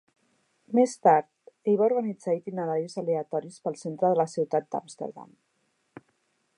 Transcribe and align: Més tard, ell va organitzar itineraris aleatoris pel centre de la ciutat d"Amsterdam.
Més 0.77 0.93
tard, 1.07 1.27
ell 1.71 1.77
va 1.81 1.85
organitzar 1.89 2.35
itineraris 2.37 2.97
aleatoris 3.03 3.61
pel 3.67 3.79
centre 3.83 4.13
de 4.15 4.21
la 4.23 4.29
ciutat 4.33 4.69
d"Amsterdam. 4.71 5.31